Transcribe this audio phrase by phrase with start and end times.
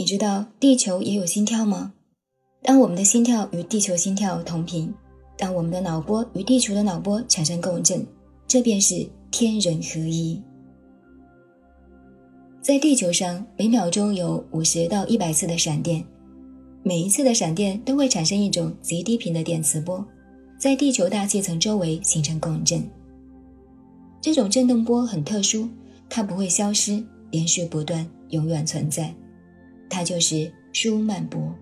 [0.00, 1.92] 你知道地球也有心跳吗？
[2.62, 4.90] 当我们的心跳与地球心跳同频，
[5.36, 8.02] 当我们的脑波与地球的脑波产生共振，
[8.48, 10.40] 这便是天人合一。
[12.62, 16.02] 在地球上，每秒钟有五十到一百次的闪电，
[16.82, 20.02] 每一次的闪电都会产生一种极低频的电磁波，
[20.58, 22.82] 在地球大气层周围形成共振。
[24.22, 25.68] 这种振动波很特殊，
[26.08, 29.14] 它不会消失，连续不断，永远存在。
[29.90, 31.54] 它就是舒曼波。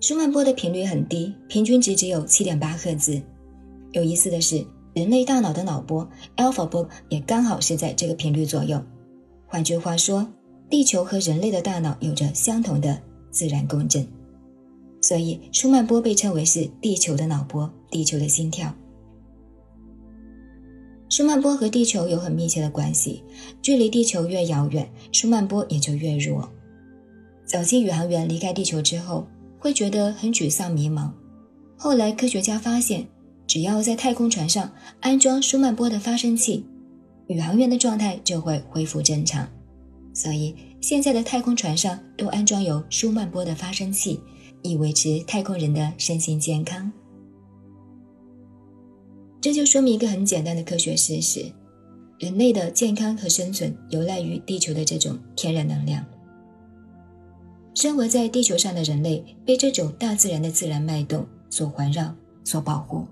[0.00, 3.20] 舒曼波的频率很低，平均值只有七点八赫兹。
[3.92, 8.82] 有意思的是，人类大脑的脑波 alpha 波也刚好是在这个频率左右。
[9.46, 10.26] 换句话说，
[10.68, 14.06] 地球和人类的大脑有着相同的自然共振，
[15.00, 18.74] 所以舒曼波被称为是地球的脑波，地球的心跳。
[21.12, 23.22] 舒曼波和地球有很密切的关系，
[23.60, 26.50] 距离地球越遥远，舒曼波也就越弱。
[27.44, 29.26] 早期宇航员离开地球之后，
[29.58, 31.10] 会觉得很沮丧迷茫。
[31.76, 33.06] 后来科学家发现，
[33.46, 36.64] 只要在太空船上安装舒曼波的发生器，
[37.26, 39.46] 宇航员的状态就会恢复正常。
[40.14, 44.18] 所以现在的太空船上都安装有舒曼波的发生器，
[44.62, 46.90] 以维持太空人的身心健康。
[49.42, 51.44] 这就说明一个很简单的科学事实：
[52.20, 56.04] 人类的健康和生存有赖于地球的这种天然能量。
[57.74, 63.04] 生活在地球上的人类被这种大自然的自然脉动所环绕、所保护。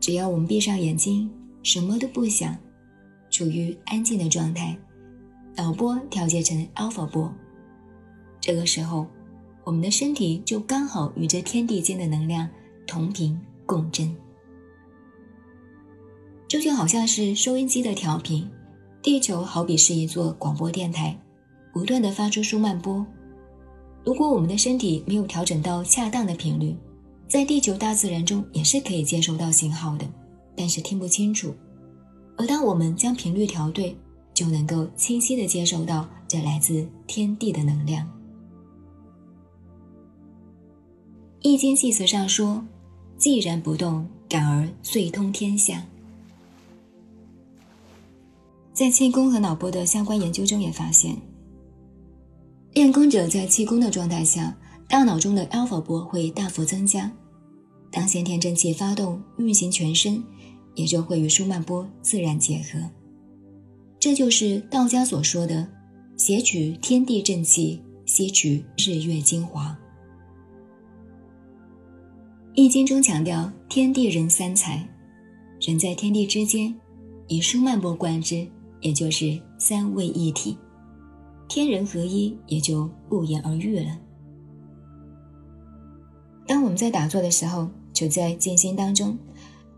[0.00, 1.30] 只要我们闭上眼睛，
[1.62, 2.58] 什么都不想，
[3.30, 4.76] 处于安静的状态，
[5.54, 7.32] 脑波调节成 alpha 波，
[8.40, 9.06] 这个时候，
[9.62, 12.48] 我们的身体就刚好与这天地间的能量
[12.88, 13.40] 同频。
[13.66, 14.14] 共振，
[16.46, 18.48] 这就好像是收音机的调频，
[19.02, 21.20] 地球好比是一座广播电台，
[21.72, 23.04] 不断的发出舒曼波。
[24.04, 26.76] 如果我们的身体没有调整到恰当的频率，
[27.26, 30.06] 在地球大自然中也是可以接收到信号的，
[30.56, 31.52] 但是听不清楚。
[32.36, 33.96] 而当我们将频率调对，
[34.32, 38.08] 就能够清晰的接收到这来自天地的能量。
[41.40, 42.64] 易经系辞上说。
[43.18, 45.84] 既然不动，感而遂通天下。
[48.72, 51.16] 在气功和脑波的相关研究中，也发现，
[52.74, 54.54] 练功者在气功的状态下，
[54.86, 57.10] 大脑中的 alpha 波会大幅增加。
[57.90, 60.22] 当先天真气发动运行全身，
[60.74, 62.78] 也就会与舒曼波自然结合。
[63.98, 65.66] 这就是道家所说的
[66.18, 69.74] “挟取天地正气，吸取日月精华”。
[72.58, 74.82] 易经中强调天地人三才，
[75.60, 76.74] 人在天地之间，
[77.28, 78.48] 以舒曼波贯之，
[78.80, 80.56] 也就是三位一体，
[81.50, 83.98] 天人合一，也就不言而喻了。
[86.46, 89.18] 当我们在打坐的时候，处在静心当中，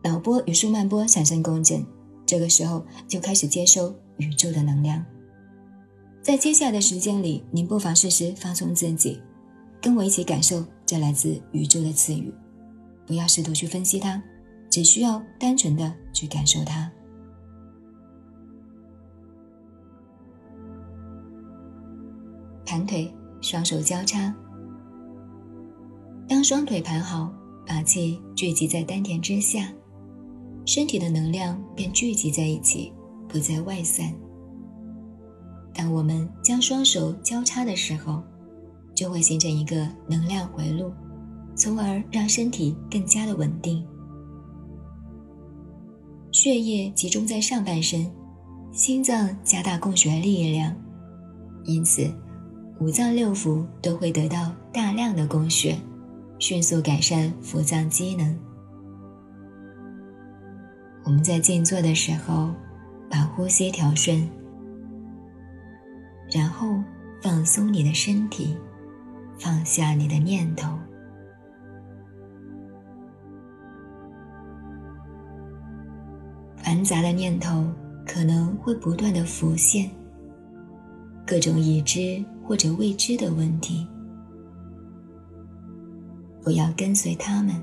[0.05, 1.84] 脑波与舒曼波产生共振，
[2.25, 5.05] 这个时候就开始接收宇宙的能量。
[6.22, 9.21] 在接下来的时间里，您不妨试试放松自己，
[9.83, 12.33] 跟我一起感受这来自宇宙的赐予。
[13.09, 14.23] 不要试图去分析它，
[14.69, 16.93] 只需要单纯的去感受它。
[22.67, 23.11] 盘腿，
[23.41, 24.33] 双手交叉。
[26.29, 27.33] 当双腿盘好，
[27.67, 29.73] 把气聚集在丹田之下，
[30.67, 32.93] 身体的能量便聚集在一起，
[33.27, 34.13] 不再外散。
[35.73, 38.23] 当我们将双手交叉的时候，
[38.95, 40.93] 就会形成一个能量回路。
[41.59, 43.85] 从而让身体更加的稳定，
[46.31, 48.09] 血液集中在上半身，
[48.71, 50.73] 心脏加大供血力量，
[51.65, 52.09] 因此
[52.79, 55.77] 五脏六腑都会得到大量的供血，
[56.39, 58.39] 迅速改善腹脏机能。
[61.05, 62.50] 我们在静坐的时候，
[63.11, 64.29] 把呼吸调顺，
[66.31, 66.81] 然后
[67.21, 68.56] 放松你的身体，
[69.41, 70.69] 放下你的念头。
[76.69, 77.65] 繁杂的念头
[78.06, 79.91] 可能会不断的浮现，
[81.26, 83.87] 各种已知或者未知的问题。
[86.43, 87.56] 不要跟随他们，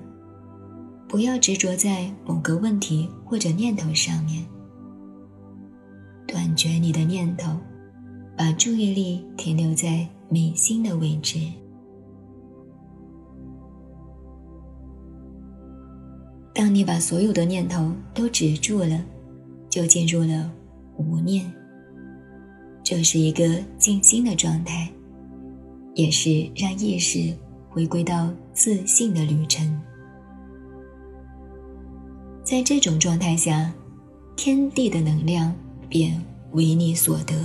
[1.08, 4.44] 不要执着在某个问题或者念头上面，
[6.26, 7.56] 断绝你的念头，
[8.36, 11.38] 把注意力停留在眉心的位置。
[16.56, 19.04] 当你把所有的念头都止住了，
[19.70, 20.50] 就进入了
[20.96, 21.46] 无念。
[22.82, 24.90] 这是一个静心的状态，
[25.96, 27.34] 也是让意识
[27.70, 29.82] 回归到自信的旅程。
[32.42, 33.74] 在这种状态下，
[34.38, 35.54] 天地的能量
[35.90, 36.18] 便
[36.54, 37.36] 为你所得。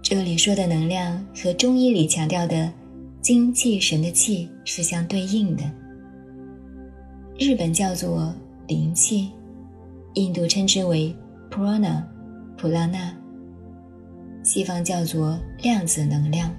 [0.00, 2.72] 这里说的能量和中医里强调的
[3.20, 5.64] 精气神的气是相对应的。
[7.38, 8.34] 日本叫做
[8.66, 9.30] 灵气，
[10.14, 11.16] 印度称之为
[11.50, 12.04] prana，
[12.58, 13.16] 普拉纳，
[14.44, 16.54] 西方叫做量子能量。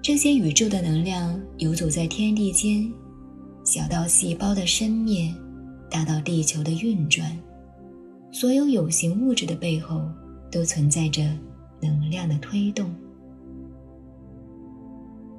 [0.00, 2.88] 这些宇宙的能量游走在天地间，
[3.64, 5.34] 小到细胞的生灭，
[5.90, 7.36] 大到地球的运转，
[8.30, 10.08] 所有有形物质的背后
[10.48, 11.24] 都存在着
[11.82, 12.90] 能量的推动。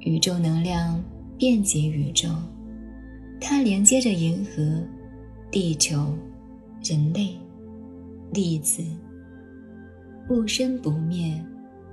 [0.01, 1.01] 宇宙能量
[1.37, 2.29] 遍及宇宙，
[3.39, 4.83] 它连接着银河、
[5.49, 6.13] 地球、
[6.83, 7.35] 人类、
[8.33, 8.83] 粒子，
[10.27, 11.43] 不生不灭，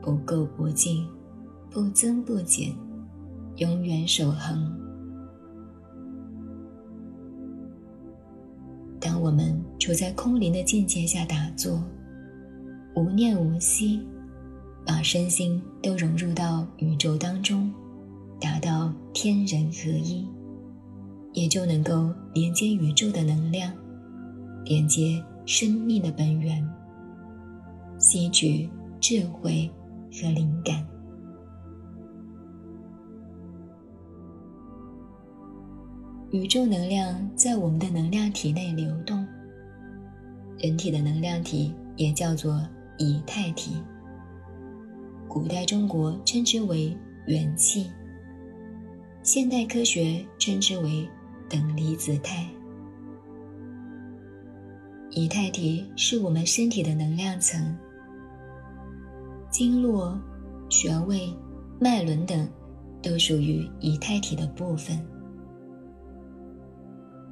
[0.02, 1.06] 不垢不净。
[1.72, 2.74] 不增不减，
[3.58, 4.76] 永远守恒。
[8.98, 11.80] 当我们处在空灵的境界下打坐，
[12.96, 14.04] 无念无息，
[14.90, 17.72] 把身心都融入到宇宙当中，
[18.40, 20.28] 达到天人合一，
[21.32, 23.72] 也就能够连接宇宙的能量，
[24.64, 26.68] 连接生命的本源，
[28.00, 28.68] 吸取
[29.00, 29.70] 智慧
[30.10, 30.84] 和灵感。
[36.32, 39.24] 宇宙能量在我们的能量体内流动。
[40.58, 42.60] 人体的能量体也叫做
[42.98, 43.76] 以太体，
[45.30, 46.92] 古代中国称之为
[47.28, 47.88] 元气，
[49.22, 51.08] 现代科学称之为
[51.48, 52.44] 等离子态。
[55.10, 57.78] 以太体是我们身体的能量层，
[59.52, 60.20] 经络、
[60.68, 61.32] 穴位、
[61.78, 62.50] 脉轮等
[63.00, 64.98] 都属于以太体的部分。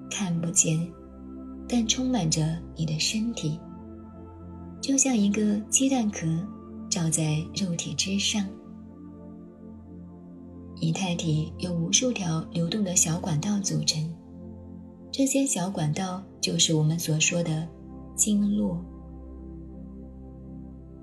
[0.09, 0.89] 看不见，
[1.69, 3.59] 但充满着你的身体，
[4.81, 6.25] 就像一个鸡蛋壳
[6.89, 8.47] 照在肉体之上。
[10.81, 14.09] 以太体由无数条流动的小管道组成，
[15.11, 17.67] 这些小管道就是我们所说的
[18.15, 18.79] 经络。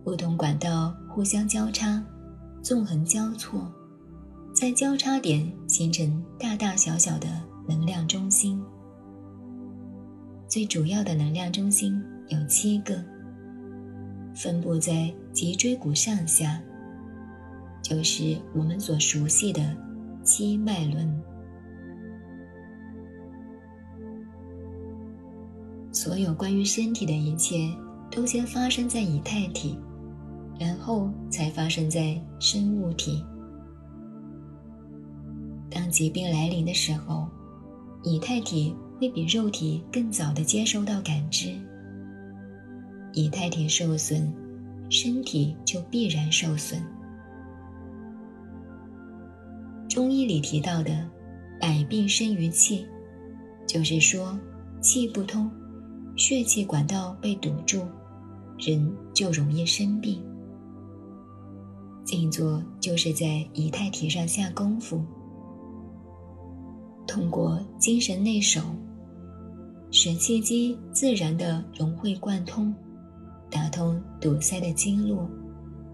[0.04, 2.02] 不同管道互相交叉，
[2.62, 3.70] 纵横交错，
[4.54, 7.28] 在交叉点形成大大小小的
[7.68, 8.64] 能量中心。
[10.48, 13.04] 最主要的能量中心有七个，
[14.34, 16.62] 分布在脊椎骨上下，
[17.84, 19.76] 就是我们所熟悉的
[20.24, 21.22] 七脉轮。
[25.92, 27.70] 所有关于身体的一切，
[28.10, 29.78] 都先发生在以太体，
[30.58, 33.22] 然后才发生在生物体。
[35.70, 37.28] 当疾病来临的时候，
[38.04, 38.74] 以太体。
[38.98, 41.50] 会比肉体更早的接收到感知。
[43.12, 44.34] 以太体受损，
[44.90, 46.82] 身体就必然受损。
[49.90, 51.10] 中医里提到的
[51.60, 52.86] “百病生于气”，
[53.66, 54.38] 就是说
[54.82, 55.50] 气不通，
[56.18, 57.86] 血气管道被堵住，
[58.60, 60.22] 人就容易生病。
[62.04, 65.04] 静坐就是在仪态体上下功夫。
[67.08, 68.62] 通过精神内守，
[69.92, 72.76] 使气机自然的融会贯通，
[73.56, 75.30] 打通堵塞的经络，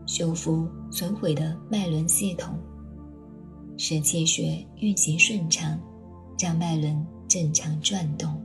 [0.08, 2.58] 修复损毁的脉轮系统，
[3.78, 5.80] 使气血运行顺畅，
[6.40, 8.36] 让脉轮正常转动。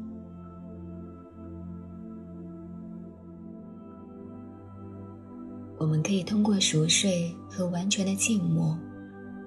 [5.79, 8.79] 我们可以通过熟睡和完全的静默，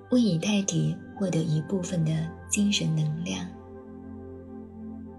[0.09, 2.11] 为以太体获得一部分的。
[2.49, 3.47] 精神能量，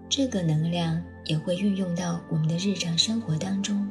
[0.09, 3.87] 这个能量也会运用到我们的日常生活当中。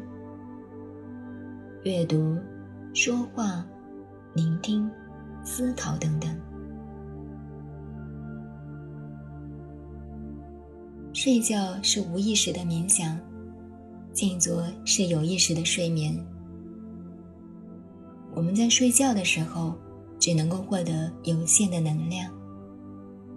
[1.83, 2.37] 阅读、
[2.93, 3.65] 说话、
[4.35, 4.91] 聆听、
[5.43, 6.31] 思考等等。
[11.15, 13.19] 睡觉是无意识的冥想，
[14.13, 16.15] 静坐是有意识的睡眠。
[18.35, 19.75] 我们在睡觉的时候，
[20.19, 22.31] 只能够获得有限的能量。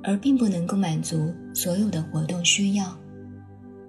[0.05, 2.93] 而并不能够满足所有的活动需要，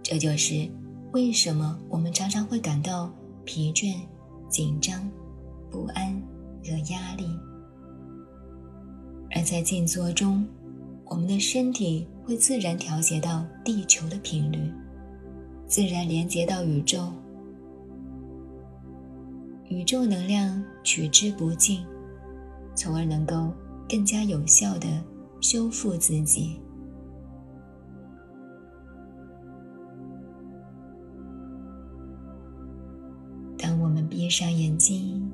[0.00, 0.70] 这就是
[1.12, 3.12] 为什么我们常常会感到
[3.44, 3.96] 疲倦、
[4.54, 5.10] 紧张、
[5.68, 6.14] 不安
[6.62, 7.26] 和压力。
[9.32, 10.46] 而在静坐中，
[11.06, 14.70] 我们的身体会自然调节到地球的频率，
[15.66, 17.12] 自然连接到宇宙。
[19.70, 21.84] 宇宙能量取之不尽，
[22.76, 23.52] 从而能够
[23.88, 24.86] 更加有效的
[25.40, 26.60] 修复自己。
[34.24, 35.30] 闭上眼睛，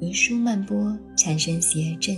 [0.00, 2.16] 与舒曼波产生谐振，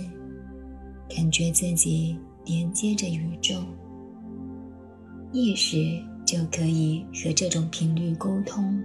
[1.09, 2.15] 感觉自己
[2.45, 3.55] 连接着宇宙，
[5.31, 8.79] 意识就可以和这种频率沟通，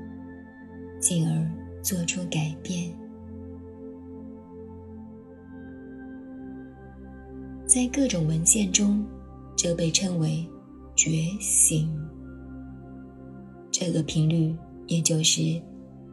[0.99, 1.46] 进而
[1.82, 2.90] 做出改变。
[7.66, 9.04] 在各种文献中，
[9.54, 10.49] 这被称为
[10.96, 11.94] 觉醒。
[13.70, 14.56] 这个频率，
[14.87, 15.61] 也就是。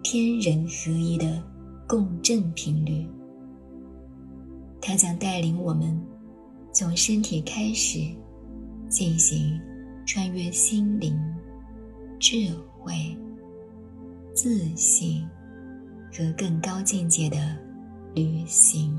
[0.04, 1.42] 天人合一的
[1.88, 3.08] 共振频率，
[4.82, 6.00] 它将带领我们
[6.74, 8.00] 从身体开始，
[8.90, 9.60] 进行
[10.06, 11.16] 穿越心灵、
[12.20, 13.16] 智慧、
[14.34, 15.24] 自信
[16.12, 17.56] 和更高境界的
[18.16, 18.92] 旅行。